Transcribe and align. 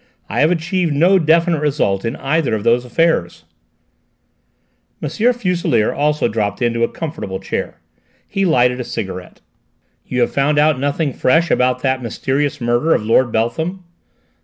I 0.29 0.39
have 0.39 0.49
achieved 0.49 0.95
no 0.95 1.19
definite 1.19 1.59
result 1.59 2.05
in 2.05 2.15
either 2.15 2.55
of 2.55 2.63
those 2.63 2.85
affairs." 2.85 3.43
M. 4.99 5.07
Fuselier 5.07 5.93
also 5.93 6.27
dropped 6.27 6.59
into 6.59 6.83
a 6.83 6.87
comfortable 6.89 7.39
chair. 7.39 7.79
He 8.27 8.43
lighted 8.43 8.79
a 8.79 8.83
cigarette. 8.83 9.41
"You 10.03 10.21
have 10.21 10.33
found 10.33 10.57
out 10.57 10.79
nothing 10.79 11.13
fresh 11.13 11.51
about 11.51 11.83
that 11.83 12.01
mysterious 12.01 12.59
murder 12.59 12.95
of 12.95 13.05
Lord 13.05 13.31
Beltham?" 13.31 13.83